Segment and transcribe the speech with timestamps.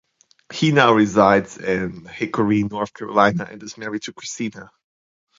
[0.51, 4.71] He now resides in Hickory, North Carolina, and is married to Christina.